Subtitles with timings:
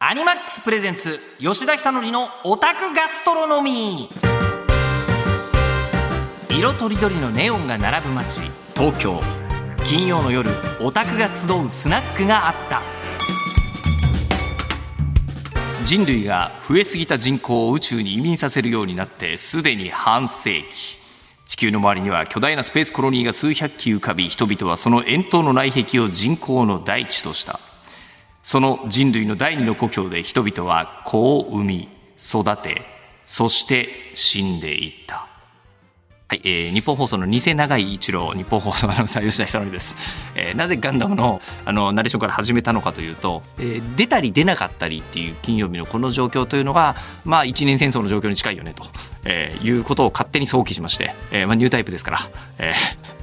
[0.00, 4.08] アニマックスプレゼンツ吉田久典のオタクガストロノミ。
[6.48, 8.42] ー色とりどりのネオンが並ぶ街
[8.76, 9.18] 東京。
[9.84, 10.50] 金曜の夜
[10.80, 12.80] オタクが集うスナックがあった。
[15.84, 21.00] 人類が増えすぎた人口を宇宙に移民させるようになってすでに半世紀。
[21.44, 27.58] 地球の周りには巨大なスペースコロニーが数百機浮かび人々はその円筒の内壁を人口の大地とした。
[28.42, 31.88] その人類の第二の故郷で人々は子を産み
[32.18, 32.82] 育て
[33.24, 35.28] そして死んでいった。
[36.30, 39.96] はい、えー、日本放送の偽長井一郎日本放送アナウンサー吉田久典です、
[40.36, 48.84] えー、なぜガンダムのあのナレーションから始めたのかというと、えー、出たり出なかったりっていう金曜日のこの状況というのがまあ一年戦争の状況に近いよねと、
[49.24, 52.28] えー、いうことを勝手に想起しまして、えーまあ、ニュータイプですから、
[52.58, 53.17] えー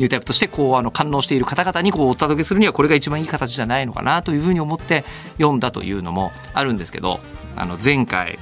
[0.00, 5.04] ニュータイプとしてこうあの感応している方々にこうお届けするにはこれが一番いい形じゃないのかなというふうに思って
[5.36, 7.20] 読んだというのもあるんですけど
[7.54, 8.38] あの前回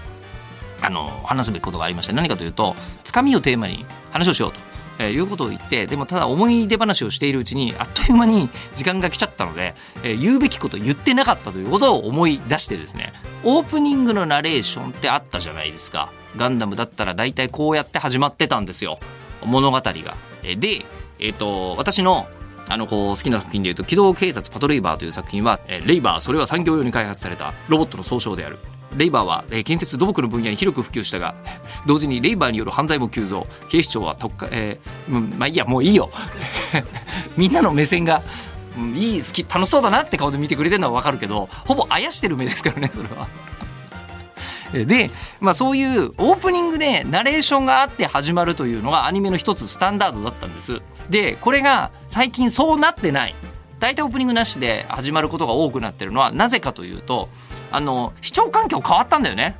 [0.80, 4.68] あの話すべきことがありまして何かというとつかみをテーマに話をしようと。
[5.00, 13.12] えー、いうことを言ってでもただ思い出話をしているうちにあっという間に時間が来ちゃったので、えー、言うべきこと言ってなかったということを思い出してですね
[13.44, 18.98] オープニングのナレーションってあったじゃないですかガンダムだったら大体こうやって始まってたんですよ
[19.44, 19.92] 物語が。
[20.42, 20.84] で
[21.18, 22.26] えっ、と、私の
[22.70, 28.58] あのこう好きな作品でいうと「機動警察パトレイバー」という作品は、え、レイバーそれは産業用に開発されたロボットの総称である。
[28.96, 31.34] レイバーは、え、建設土木の分野に広く普及したが
[31.86, 33.46] 同時にレイバーによる犯罪も急増。
[33.70, 36.10] 警視庁は特化、えー、まあいいやもういいよ。
[37.36, 38.22] みんなの目線が、
[38.94, 43.26] いい好き楽しそうだなって顔で見てくれてるのは分かるけどほぼあやしてる目ですからねそれは。
[44.72, 50.80] で、まあ、そういうオープニングでナレーションがあって始まるというのがアニメの一つスタンダードだったんです。
[51.08, 53.34] でこれが最近そうなってない。
[53.78, 57.28] 大体オープニングなしで始まることが多くなってるのはなぜかというと
[57.70, 59.56] あの視聴環境変わったんだよね。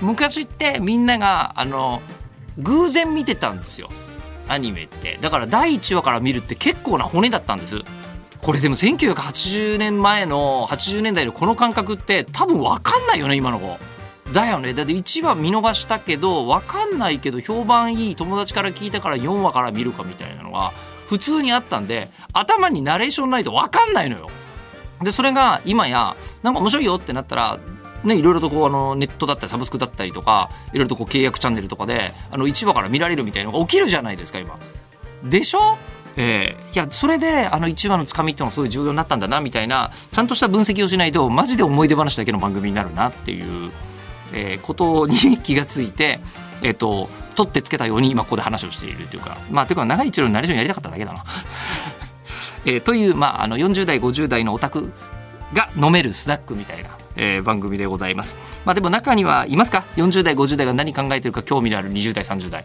[0.00, 2.02] 昔ってみんながあの
[2.58, 3.88] 偶然見てたんですよ。
[4.48, 5.18] アニメって。
[5.20, 7.82] だから第1話から見るって結構な骨だったんです。
[8.40, 13.78] これでも1980年前の80年代のこの感覚って多分分かんないよね今の子。
[14.32, 20.72] だよねだって1話見逃したけど分かんないけど評判いい友達から聞いたから4話から見るかみたいなのが
[21.06, 24.28] 普通にあったんで頭にナレーションないと分かんないのよ。
[25.02, 27.58] でそれが今やなんか面白いよってなったら
[28.04, 34.56] ね、いろいろとこうあのネットだったりサブスクだったりとかいろいろとこう契約チャンネルとかであの1話から見られるみたいなのが起きるじゃないですか今。
[35.24, 35.78] でしょ？
[36.16, 43.70] えー、いやそれであの1話のつかみってのがすごい重要になったんだなみたいなちゃんとした分析をしないとマジで思い出話だけの番組になるなっていう
[44.32, 46.20] えー、ことに気がついて、
[46.62, 51.24] えっ、ー、と取ってつけたように今ここで話をしているというかまあというか長い一郎にナレーションやりたかっただけだな。
[52.66, 54.92] えー、という、まあ、あの40代50代のオタク
[55.52, 58.36] が飲めるスナックみたいな、えー、番組でございます。
[58.64, 62.64] まあ、でも中にはいますか？40代50代が何考えてるか興味のある20代30代。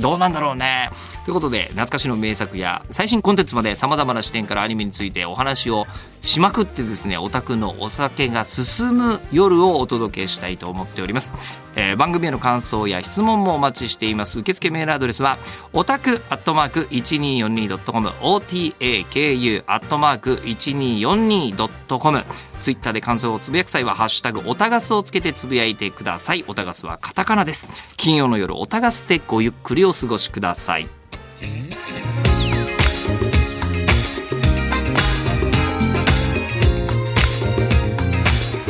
[0.00, 0.90] どうなんだろうね。
[1.26, 5.84] ということで懐かしの名作や最新コンテンツまでさまざまな視点からアニメについてお話を
[6.20, 11.32] しまくってですねオタクのお酒が進む夜をお届けしたいと思っております、
[11.74, 14.38] えー、番組への感想や質問もお待ちしています。
[14.38, 15.36] 受付メールアドレスは
[15.72, 22.24] オタクアットマーク 1242.com otaku アットマーク 1242.com
[22.60, 26.44] ツイッターで感想をつぶやく際は「ハッシュタグオタガス」をつけてつぶやいてください。
[26.46, 27.68] オタガスはカタカナです。
[27.96, 30.88] 金曜の夜オタガスでごゆっくりお過ごしください。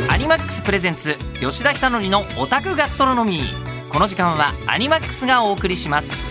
[0.09, 3.89] アニマックスプレゼンツ吉田久典のオタクガストロノミー。
[3.89, 6.25] この時間はアニマックスがお送りします。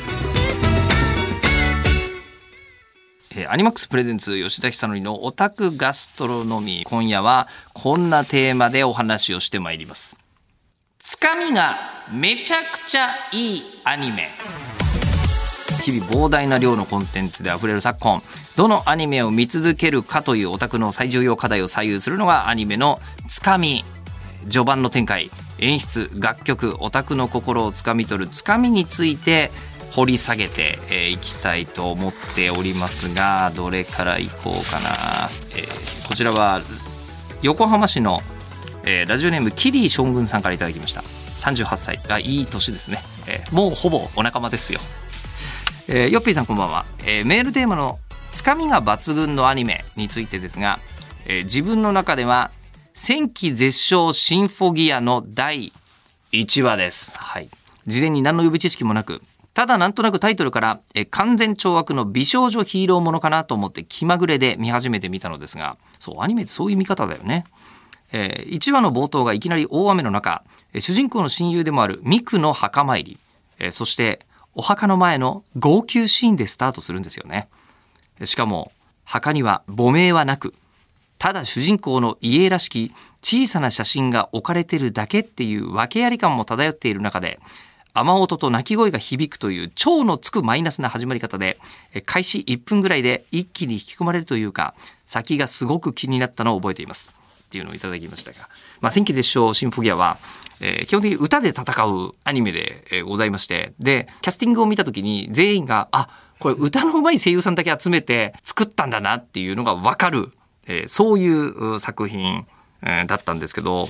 [3.35, 6.89] えアニマックスプレゼンツ吉田久典のオタクガストロノミー。
[6.89, 10.19] 今夜はこんなテーマでお話をしてまいります。
[10.99, 11.79] つかみが
[12.13, 14.37] めちゃくちゃいいアニメ。
[15.91, 18.21] 日々膨大な量のコンテンツで溢れる昨今
[18.57, 22.99] どのアニメを見続けるかというオタクの最重要課題を左右するのがアニメの
[23.29, 23.85] つかみ。
[24.49, 25.31] 序盤の展開。
[25.59, 28.31] 演出楽曲オタクの心をつかみ取る。
[28.31, 29.51] つかみについて
[29.93, 30.79] 掘り下げて
[31.13, 34.91] い、きたいと思っておりますがどれからいこうかな、
[35.55, 36.61] えー、こちらは
[37.43, 38.21] 横浜市の、
[38.85, 41.03] えー、ラジオネームキリー将軍さんからいただきました。
[41.39, 42.01] 38歳。
[42.09, 44.81] あいい年ですね、えー、もうほぼお仲間ですよ。
[45.89, 48.01] えー、ヨッピーさんこんばんは、えー、メールテーマの
[48.33, 50.81] つかみが抜群のアニメについてですが、
[51.27, 52.51] えー、自分の中では
[52.93, 55.73] 戦記絶唱シンフォギアの第
[56.33, 57.17] 1話です。
[57.17, 57.49] はい。
[57.87, 59.21] 事前に何の予備知識もなく、
[59.55, 67.45] ただなんとなくタイトルから、え完全懲悪の美少女ヒーローものかなと思って気まぐれで見始めてみたのですが、そう、アニメってそういう見方だよね。
[68.13, 70.43] えー1話の冒頭がいきなり大雨の中、
[70.73, 73.19] えー主人公の親友でもあるミクの墓参り、
[73.61, 74.26] えーそして
[74.57, 77.47] お墓の前の号泣シーンでスタートするんですよね。
[78.25, 78.73] しかも
[79.05, 80.53] 墓には墓名はなく
[81.19, 82.91] ただ主人公の家らしき
[83.23, 87.39] 小さな写真が置かれてるだけっていう訳あり感も漂っている中で
[87.93, 91.59] 雨音と鳴き声が響くという超のつくマイナスな始まり方で
[92.05, 94.75] 開始1分ぐらいで一気に引き込まれるというか
[95.05, 97.11] 先がすごく気になったのを覚えています
[97.47, 98.49] っていうのをいただきましたが、
[98.81, 100.19] まあ、戦記絶唱シンフォギアは、
[100.61, 106.09] えー基本的に歌で戦うアニメで、えーございましてでキャスティングを見た時に全員があ
[106.39, 110.29] これ歌の上手い声優さんだけ集めて作ったんだなっていうのが分かる、
[110.67, 112.47] えーそういうう作品、
[112.83, 113.87] えーだったんですけど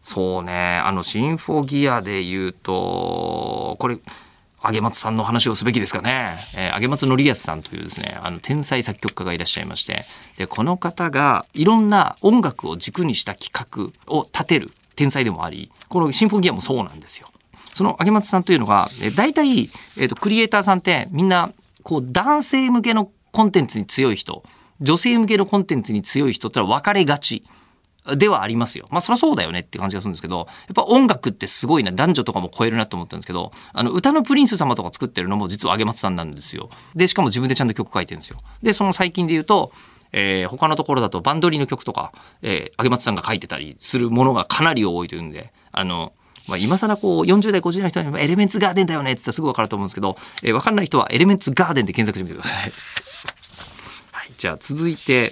[0.00, 3.98] そうねあのシンフォギアで言うとこれ
[4.62, 10.04] 上松さんの話をすべきですかね、えー、上松則康さんというですねあの天才作曲家がいらっしゃいまして
[10.36, 17.28] でこの方がいろんな音楽を軸にした企画を立てる天才でもありこのシンフォギアもそうなんですよ。
[17.72, 21.50] その上松さんというのがえー大体、えーとクリエイターさんってみんな
[21.84, 24.42] こう男性向けのコンテンツに強い人
[24.80, 27.44] 女性向けのコンテンツに強い人ってのは分かれがち
[28.16, 28.86] ではありますよ。
[28.90, 36.70] まあそりゃそうだよねって感じがするんですけど、やっぱ音楽ってすごいな、男女とかも超えるなと思ったんですけど、あの歌のプリンス様とか作ってるのも実は上松さんなんですよ。
[36.94, 38.38] で、しかも自分でちゃんと曲書いてるんですよ。
[38.62, 39.72] で、その最近で言うと、
[40.12, 42.12] えー他のところだとバンドリーの曲とか、
[42.42, 46.12] えー、上松さんが書いてたりするものがかなり多いというんで、あの、
[46.48, 52.72] まあ、今更こう40代50代の人にもエレメンツガーデンだよねって言ったらすぐ分かると思うんですけど、えー、分かんない人はエレメンツガーデンで検索してみてください。
[54.12, 55.30] はい、じゃあ続いて、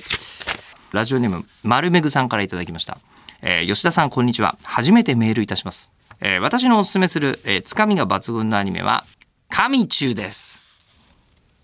[0.96, 2.96] ラジオネーム、丸めぐさんからいただきました。
[3.42, 4.56] えー吉田さん、こんにちは。
[4.64, 5.92] 初めてメールいたします。
[6.22, 9.04] えー私のおすすめする、えーつかみが抜群のアニメは、
[9.50, 10.58] 神中です。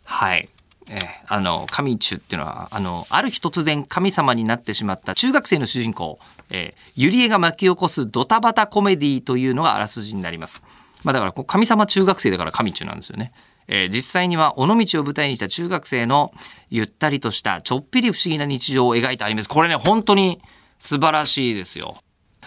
[0.04, 0.50] はい。
[0.90, 6.18] えーあの、神中っていうのは、あの、ある日突然神様になってしまった中学生の主人公、
[6.50, 10.62] えー、ゆりえが巻き起こすドタバタコメディというのがあらすじになります。
[11.04, 13.32] まあだから、神様中学生だから神中なんですよね。
[13.68, 16.32] えー実際には尾道を舞台にした中学生の
[16.70, 19.48] ゆったりとしたちょっぴり不思議な日常を描いたアニメです。
[19.48, 20.40] これね、本当に
[20.78, 21.96] 素晴らしいですよ。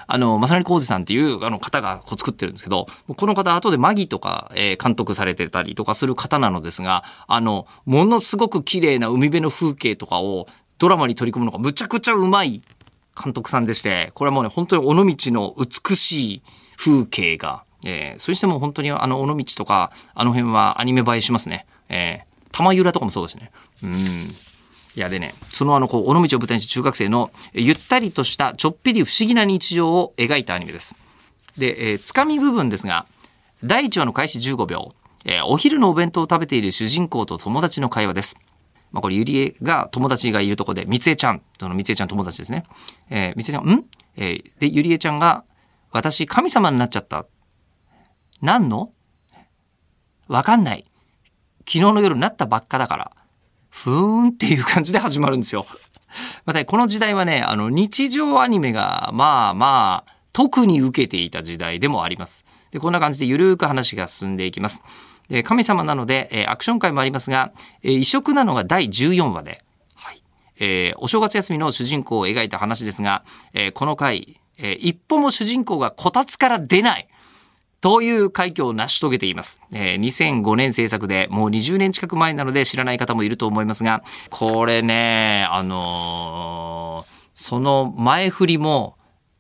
[0.08, 10.48] あの、正成浩二さんっていうあの方がこう作ってるんですけど、この方後でマギとか、えー監督されてたりとかする方なのですが、あの、ものすごく綺麗な海辺の風景とかを
[10.78, 12.62] ドラマに取り込むのがむちゃくちゃうまい
[13.22, 16.44] 監督さんでして、これはもうね、本当に尾道の美しい
[16.78, 21.66] 風景が、えーそれにしても本当にあの尾道とか、あの辺はアニメ映えしますね。
[21.90, 23.52] えー玉浦とかもそうですね。
[23.84, 24.32] うん。
[24.96, 30.96] いやでね、そのあの、こう、尾道を舞台にした中学生の、えゆったりとしたちょっぴり不思議な日常を描いたアニメです。
[31.58, 33.06] で、えーつかみ部分ですが、
[33.62, 34.94] 第1話の開始15秒、
[35.26, 38.38] えーお昼のお弁当を食べている主人公と友達の会話です。
[38.94, 42.64] まあ、これ、ゆりえが友達がいるとこで、みつえちゃん、そのみつえちゃん友達ですね。
[43.10, 43.84] えー、みつえちゃん、ん？
[44.16, 45.44] えーで、ゆりえちゃんが、
[45.92, 47.26] 私、神様になっちゃった。
[48.46, 48.92] 何の？
[50.28, 50.86] わかんない。
[51.68, 53.12] 昨日の夜になったばっかだから。
[53.72, 55.66] ふーんっていう感じで始まるんですよ。
[56.46, 62.46] またこの時代はね、あの、日常アニメが、まあまあ、特に受けていた時代でもあります。
[62.72, 64.84] で、こんな感じでゆるーく話が進んでいきます。
[65.28, 67.52] で神様なので、えアクション回もありますが、
[67.82, 69.64] え異色なのが第14話で、
[69.96, 70.22] はい
[70.60, 77.08] えーお正月休みの主人公を描いた話ですが、えーこの回、えー一歩も主人公がこたつから出ない。
[77.86, 79.62] という快挙を成し遂げています。
[79.72, 84.02] えー2005年制作でもう20年近く前なので知らない方もいると思いますが、
[84.32, 88.96] これね、あのーその前振りも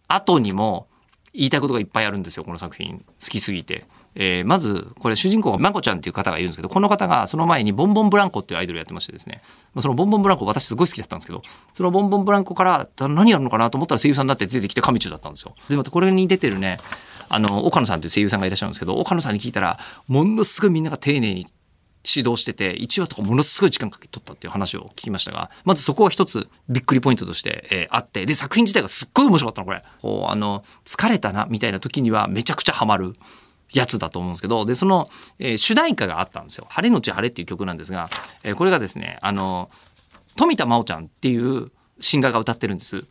[0.08, 0.86] 後にも
[1.34, 3.00] 言いたいことがいっぱいあるんですよ、この作品。
[3.00, 3.84] 好きすぎて。
[4.14, 9.42] えーまず、これ主人公がまこちゃんっていう方がいるんですけど、この方がその前にボンボンブランコっていうアイドルやってましてですね、
[9.80, 11.42] そのボンボンブランコ私すごい好きだったんですけど、
[11.74, 15.56] そのボンボンブランコから何やるのかなと思ったら声優さんになって出てきて神中だったんですよ。
[15.68, 16.78] で、またこれに出てるね、
[17.30, 21.46] あの、岡野さんという声優さんがいらっしゃるんですけど、岡野さんに聞いたら、ものすごいみんなが丁寧に
[22.08, 29.84] 指導してて、1話とかものすごい時間かけて撮ったっていう話を聞きましたが、まずそこは一つびっくりポイントとして、えーあって、で、作品自体がすっごい面白かったの、これ。
[30.02, 33.14] こう、あの、疲れたな、みたいな時にはめちゃくちゃハマる。
[33.74, 36.68] やつだと思うんですけど、で、その、えー主題歌があったんですよ。
[36.70, 38.10] 晴れのち晴れっていう曲なんですが、
[38.44, 39.70] えーこれがですね、あの、
[40.38, 41.66] 富田真央ちゃんっていう
[42.00, 43.06] シンガーが歌ってるんです。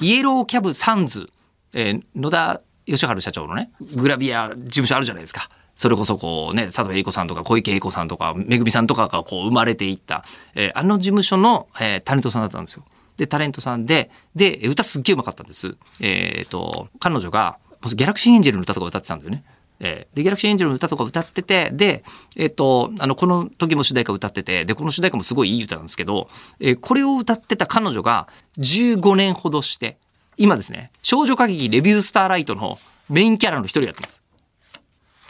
[0.00, 1.28] イエローキャブサンズ、
[1.72, 5.48] えー野田義治社長のね、グラビア事務所あるじゃないですか。
[5.74, 10.24] それこそこうね、佐藤栄子さんとか小池栄子さんとか、めぐみさんとかがこう生まれていった、
[10.54, 12.84] えーあの事務所の、えータレントさんだったんですよ。
[13.16, 15.76] で、タレントさんで、で、歌すっげえうまかったんです。
[16.00, 19.44] えっ、と、彼女が、ギャラクシーエンジェルの歌とか歌ってたんだよね。
[19.80, 22.04] えで、ギャラクシーエンジェルの歌とか歌ってて、で、
[22.36, 26.28] えっ、と、あの、この時も主題歌歌ってて、で、この主題歌もすごいいい歌なんですけど、
[26.60, 29.98] えーこれを歌ってた彼女が15年ほどして、
[30.36, 34.22] 今ですね、少女歌劇レビュースターライトのメインキャラの一人やってます。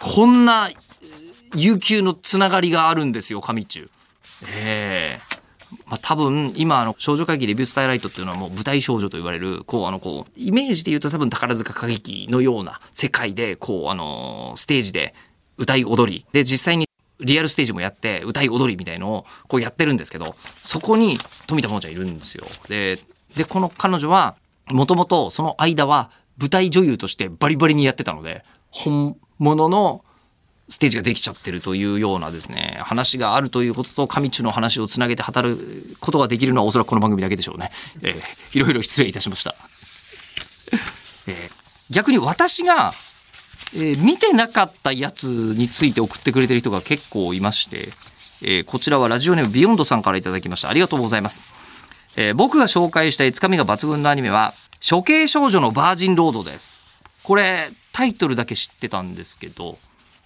[0.00, 0.71] こんな
[1.54, 3.90] 悠久のつながりがあるんですよ、神中。
[4.49, 5.32] ええ
[5.87, 15.14] まあ、多分今あの少女歌劇レビュースタイライトっていうのはもう舞台少女と言われるこうあのこうイメージで言うと多分宝塚歌劇のような世界でこうあのステージで
[15.56, 16.88] 歌い踊りで実際に
[17.21, 21.16] リアルステージもやって歌い踊りみたいのをこうやってるんですけどそこに
[21.47, 22.44] 富田桃ちゃんいるんですよ。
[22.68, 22.99] で
[23.37, 24.35] でこの彼女は
[24.72, 30.04] もともとその間は舞台女優としてバリバリにやってたので本物の
[30.72, 35.58] ステージができちゃってるというようなですね、話があるということと、上中の話をつなげて語る
[36.00, 37.70] ことができるのはおそらくこの番組だけでしょうね。
[38.00, 39.54] えー、いろいろ失礼いたしました。
[41.26, 42.94] えー、逆に私が、
[43.74, 47.90] えー、見てなかったやつについて送ってくれてる人が結構いまして、
[48.42, 50.70] えー、こちらはラジオネームビヨンドさんからいただきました。
[50.70, 51.42] ありがとうございます。
[52.16, 54.54] えー、僕が紹介したいつかみが抜群のアニメは、
[54.88, 56.84] 処刑少女のバージンロードです。
[57.22, 59.78] これ、タイトルだけ知ってたんですけど、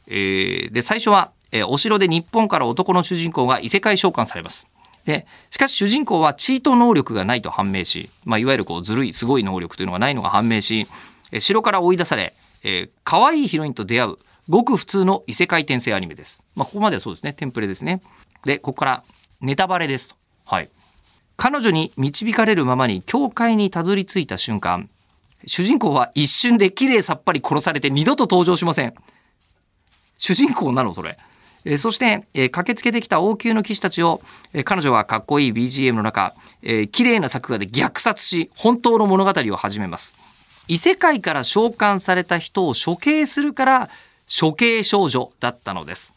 [0.07, 4.71] えー、で、最初は、えー、お城で日本から男の主人公が異世界召喚されます。
[5.05, 10.87] で、しかし主人公はチート能力がないと判明し、まあ、いわゆるこうずるい、すごい能力というのがないのが判明し、
[11.33, 14.17] えー、城から追い出され、えー、可愛いヒロインと出会う、
[14.49, 16.43] ごく普通の異世界転生アニメです。
[16.55, 17.35] まあ、ここまではそうですね。
[17.35, 18.01] テンプレですね。
[18.45, 19.05] で、ここから
[19.43, 20.17] ネタバレですと。
[20.47, 20.71] はい。
[21.37, 24.89] 彼女に導かれるままに教会にたどり着いた瞬間、
[25.47, 28.95] 主人公は一瞬で綺麗さっぱり殺されて二度と登場しません。
[30.19, 31.17] 主人公なのそれ。
[31.67, 40.15] えそして、え駆けつけてきた王宮の騎士たちを、え彼女はかっこいい BGM の中、えー、綺麗な作画で虐殺し、本当の物語を始めます。
[40.69, 43.91] 異世界から召喚された人を処刑するから、
[44.41, 46.15] 処刑少女だったのです。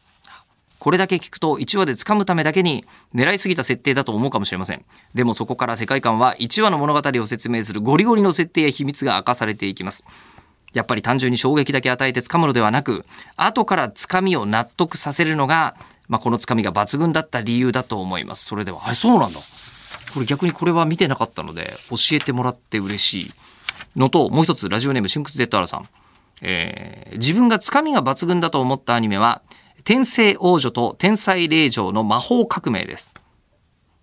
[0.80, 4.86] これだけ聞くと1話で掴むためだけに狙いすぎた設定だと思うかもしれません。
[5.14, 10.06] でもそこから世界観は1話の物語を説明するゴリゴリの設定や秘密が明かされていきます。
[10.74, 13.04] やっぱり単純に衝撃だけ与えて掴むのではなく、
[13.36, 15.76] 後から掴みを納得させるのが、
[16.08, 18.46] まあ、この掴みが抜群だった理由だと思います。
[18.46, 19.40] それでは、あ、そうなんだ。
[20.14, 23.32] これ逆にこれは見てなかったので、教えてもらって嬉しい
[23.96, 25.90] のと、もう一つ、ラジオネーム春屈 ZR さん。
[26.42, 29.42] えー、自分が掴みが抜群だと思ったアニメは、
[29.84, 33.14] 天聖王女と天才霊嬢の魔法革命です。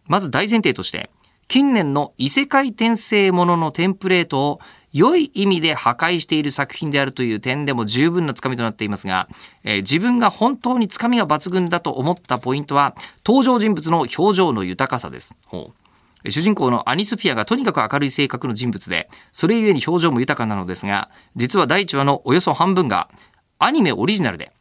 [0.07, 1.11] まず大前提として、
[1.49, 4.61] 近年の異世界転生もののテンプレートを
[4.93, 9.29] 良い意味で破壊している作品であるという点でも十分なつかみとなっていますが、
[9.63, 15.37] えー、自分が本当につかみが抜群だと思ったポイントは登場人物の表情の豊かさです。
[16.29, 23.09] 主人公のアニスピアがとにかく明るい性格の人物で、それゆえに表情も豊かなのですが、実は第1話のおよそ半分が
[23.59, 24.53] アニメオリジナルで、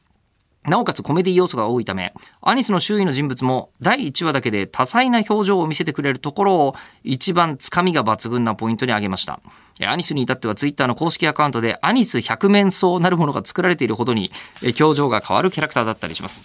[0.68, 9.40] なおかつコメディ要素が多いため、アニスの周囲の人物も第1話だけで多彩な表情を見せてくれるところを一番つかみが抜群なポイントに挙げました。
[9.86, 14.32] アニスに至ってはツイッターの公式アカウントでアニス百面相なるものが作られているほどに
[14.62, 16.42] 表情が変わるキャラクターだったりします。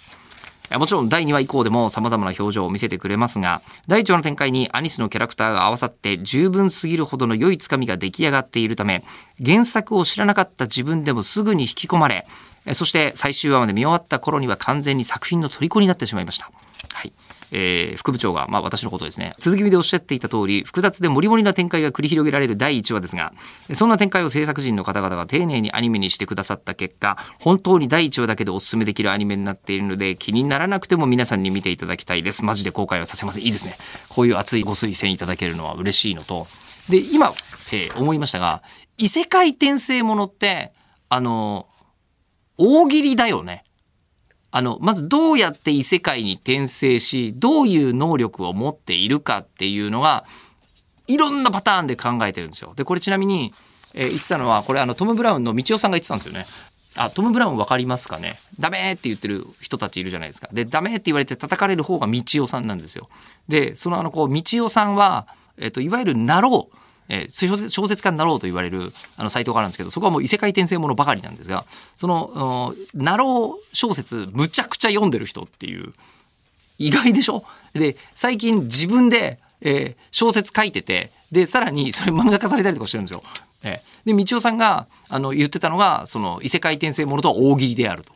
[0.77, 9.03] もちろん第2話以降でも様々な表情を見せてくれますが、第1話の展開にアニスのキャラクターが合わさって十分すぎるほどの良いつかみが出来上がっているため、
[9.43, 12.25] 原作を知らなかった自分でもすぐに引き込まれ、
[12.73, 16.51] そして最終話まで見終わった頃には完全に作品の虜になってしまいました。
[16.93, 17.13] はい。
[17.53, 23.33] えー、副部長が、まあ私のことですね、続き見でおっしゃっていた通り、複雑でモリモリな展開が繰り広げられる第1話ですが、
[23.73, 32.45] そんな展開を制作陣の方々が丁寧にアニメにしてくださった結果、本当に第1話だけでお勧めできるアニメになっているので、気にならなくても皆さんに見ていただきたいです。
[32.45, 33.43] マジで後悔はさせません。
[33.43, 33.75] いいですね。
[34.07, 36.47] こういう熱いご推薦いただけるのは嬉しいのと、
[36.89, 37.33] で、今、
[37.73, 38.63] えー、思いましたが、
[38.97, 40.71] 異世界転生ものって、
[41.09, 41.67] あの、
[42.57, 43.63] 大喜利だよね。
[44.51, 50.25] あの、まずどうやって異世界に転生し、どういう能力を持っているかっていうのが、
[51.07, 52.73] いろんなパターンで考えてるんですよ。
[52.75, 53.53] で、これちなみに、
[53.93, 56.45] えー、言ってたのは、これあの、トム・ブラウンの道夫さんが言ってたんですよね。
[56.97, 58.37] あ、トム・ブラウン分かりますかね？
[58.59, 60.49] ダメって言ってる人たちいるじゃないですか。
[60.51, 63.07] で、ダメって言われて叩かれる方が道夫さんなんですよ。
[63.47, 65.27] で、そのあの、こう、道夫さんは、
[65.57, 66.75] えっ、と、いわゆるなろう。
[67.13, 71.65] えー、小説家になろうと言われるあのサイトがあるんですけどそこはもう異世界転生ものばかりなんですが
[71.97, 75.91] そのなろう小説むちゃくちゃ読んでる人っていう
[76.79, 77.43] 意外でしょ？
[77.73, 83.23] で最近自分で、えー、小説書いててでさらにそれ漫画化されたりとかしてるんですよ。
[83.63, 88.13] えー、で道夫さんがあの言ってたのがその異世界転生ものとは大喜利であると。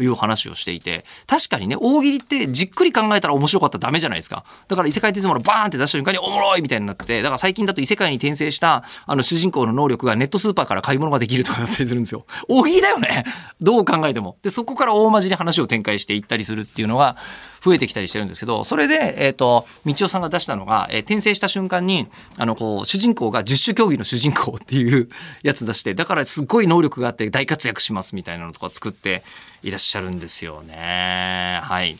[0.00, 4.44] いう話をしていて、確かにね、大喜利ってじっくり考えたら面白かったらダメじゃないですか。
[4.68, 12.24] だから異世界転生ものバーンって出した瞬間におもろいみたいになって、だから最近だと異世界に転生したあの主人公の能力がネットスーパーから買い物ができるとかだったりするんですよ。
[12.48, 13.24] 大喜利だよね。
[13.60, 14.36] どう考えても。
[14.42, 17.16] で、そこから大真面目に話を展開していったりするっていうのが
[17.62, 22.08] 増えてきたりしてるんですけど、それで、えっ、ー、と、道夫さんが出したのが、えー、転生した瞬間に、
[22.38, 25.08] あの、こう、主人公が十種競技の主人公っていう
[25.44, 29.22] やつ出して、だからすっごい能力があって大活躍しますみたいなのとか作って
[29.62, 31.60] いらっしゃるんですよね。
[31.62, 31.96] はい。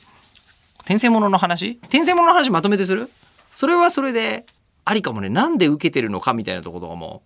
[0.81, 1.79] 転生ものの話？
[1.85, 3.09] 転生ものの話まとめてする？
[3.53, 4.47] それはそれで
[4.85, 5.29] ありかもね。
[5.29, 7.23] なんで受けてるのかみたいなところとかも、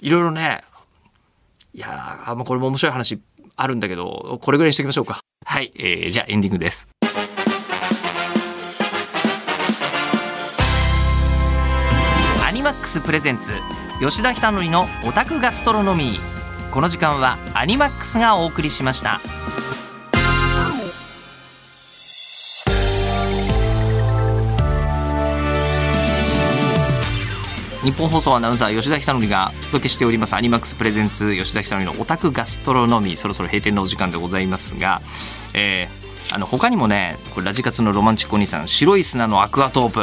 [0.00, 0.64] いろいろね、
[1.74, 3.20] いやー、もうこれも面白い話
[3.54, 5.20] あるんだけど、これぐらいにしておきましょうか。
[5.44, 6.88] はい、えー、じゃあエンディングです。
[12.44, 13.52] アニマックスプレゼンツ
[14.00, 19.20] 吉田久典のオタクガストロノミーこの時間はアニマックスがお送りしました。
[27.84, 35.00] 日本放送アナウンサー吉田久典がお届けしておりますアニマックスプレゼンツ吉田久典のオタクガストロノミーそろそろ閉店のお時間でございますが、
[35.54, 40.00] えー、あの他にもねこれラジカツのロマンチックお兄さん白い砂のアクアトープ。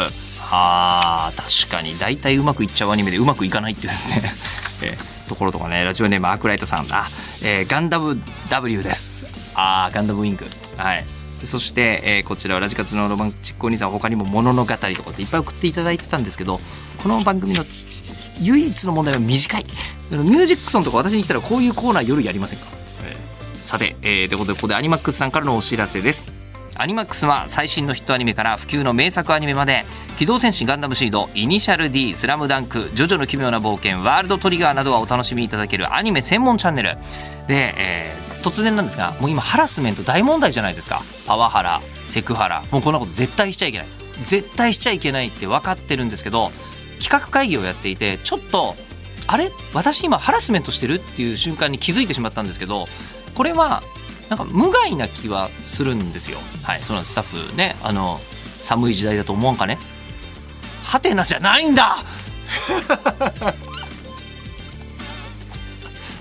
[0.48, 1.98] あー確かに。
[1.98, 4.32] 大体うまくいっちゃうアニメでうまくいかないってですね、
[4.84, 6.86] えー、ところとかねラジオネームアークライトさん。
[6.92, 7.08] あ、
[7.42, 9.26] えー、ガンダム W です。
[9.56, 10.46] あーガンダムウィング
[10.78, 11.06] はい。
[11.46, 14.98] そして、えー、こちらはラジカツのロマンチックお兄さん他にも「ものの語」とかいっ
[15.30, 16.60] ぱい送っていただいてたんですけど
[17.02, 17.66] この番組の
[18.40, 19.66] 唯一の問題は短い。
[20.12, 22.68] ミュージックソンとか私に来たらこういうコーナー夜やりませんか、
[23.04, 26.45] えー、さて、えー、ということでここでアニマックスさんからのお知らせです
[26.78, 29.86] アニマックスは最新のヒットアニメから普及の名作アニメまで
[30.20, 36.98] 「機動戦士ガンダムシード」「イニシャル D」「スラムダンク」「ジョジョの奇妙な冒険」「ワールドトリガー」などはお楽しみいただけるアニメ専門チャンネル。
[37.48, 41.02] で、えー、突然なんですがもう今ハラスメント大問題じゃないですか。
[41.26, 42.62] パワハラセクハラ。
[42.72, 43.88] もうこんなこと絶対しちゃいけない。
[44.24, 46.52] 絶対しちゃいけないって分かってるんですけど
[47.02, 48.76] 企画会議をやっていてちょっと
[49.28, 49.50] あれ？
[49.74, 50.96] 私今ハラスメントしてる？
[50.96, 52.90] っていう瞬間に気づいてしまったんですけど
[53.34, 53.82] これは
[54.30, 56.40] なんか無害な気はするんですよ。
[56.64, 58.20] はいそのスタッフねあの
[58.62, 59.78] 寒い時代だと思わんかね？
[60.84, 61.98] はてなじゃないんだ！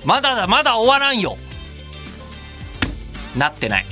[0.04, 1.38] まだだまだ終わらんよ！
[3.36, 3.86] なってない。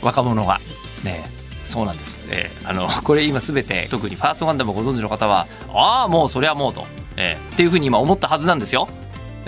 [0.00, 0.60] 若者が。
[1.04, 1.30] ね
[1.64, 8.88] そうなんです、えー、あのこれ今すべて特にファーストガンダムご存知の方はああもうそりゃもうと、えー、っていうふうに今思ったはずなんですよ。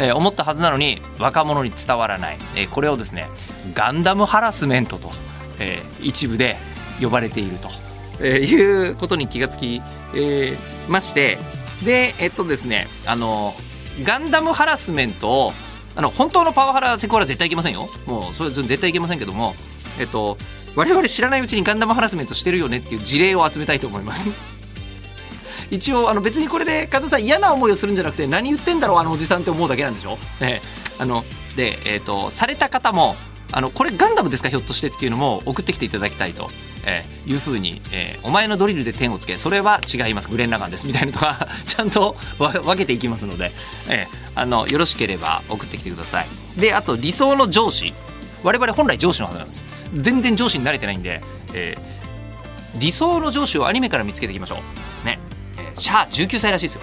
[0.00, 3.28] えー、思ったはずなのに若者に伝わらない、えー、これをですね
[3.74, 5.12] ガンダムハラスメントと、
[5.58, 6.56] えー、一部で
[7.00, 7.68] 呼ばれていると、
[8.20, 9.82] えー、いうことに気がつき、
[10.14, 11.38] えー、まして。
[11.84, 13.54] でえっとですねあの
[14.02, 15.52] ガンダムハラスメントを
[15.96, 17.88] あの本当のパワハラセクハラ絶対いけませんよ。
[18.04, 19.54] もうそれ絶対いけませんけども
[19.98, 20.36] えっと
[20.76, 24.30] 我々知らないうちにガンダムハラスメントしてるよねっていう事例を集めたいと思います。
[25.70, 30.60] 一応あの別にこれで神田さん嫌な思いをするんじゃなくて何言ってんだろうあのおじさんって思うだけなんでしょ、ね、
[30.98, 31.24] あの
[31.56, 33.16] で、えーと、された方も
[33.52, 36.50] あのこれガンダムですかひょっとしてっていうのも送ってきていただきたいと、
[36.86, 40.28] えー、いうふうに、えー、お前のドリルで点をつけそれは違います。
[40.28, 40.86] グレン・ラガンです。
[40.86, 43.52] みたいなのが ちゃんと分けていきますので、
[43.88, 46.26] えー、あのよろしければ送ってきてください。
[46.60, 47.92] であと理想の上司。
[48.42, 49.64] 我々本来上司のはずなんです。
[49.98, 54.58] 全然上司に慣れてないんで、えー、理想の上司をアニメから見つけていきましょう、
[55.74, 56.82] シャア19歳らしいですよ。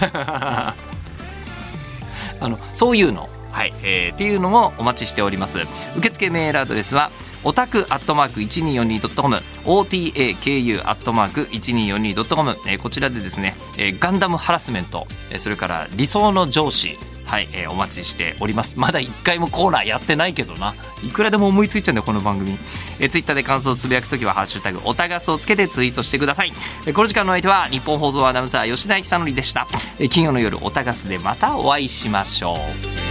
[0.12, 0.74] あ
[2.40, 3.28] のそういうの。
[3.52, 5.60] はい、えー、っていうのもお待ちしております。
[5.96, 7.12] 受付メールアドレスは
[7.44, 18.78] オタクアットマーク 1242.com otaku アットマーク 1242.com、えー、こちらでですね、えー、ガンダムハラスメント、えー、それから理想の上司はい、えー、お待ちしております。
[18.78, 20.74] まだ一回もコーナーやってないけどな。
[21.02, 22.58] いくらでも思いついちゃうんだよこの番組、
[22.98, 26.52] えー、ツイッターで感想をつぶやくときは「ハッシュタグおたがす」をつけてツイートしてください、
[26.86, 33.03] えー、この時間の相手は日本放送アナウンサー吉田久典でした、えー、金曜の夜おたがすでまたお会いしましょう。